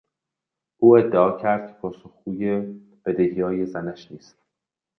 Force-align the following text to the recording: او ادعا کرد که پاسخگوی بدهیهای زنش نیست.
او 0.77 0.97
ادعا 0.97 1.37
کرد 1.39 1.67
که 1.67 1.73
پاسخگوی 1.81 2.59
بدهیهای 3.05 3.65
زنش 3.65 4.11
نیست. 4.11 4.37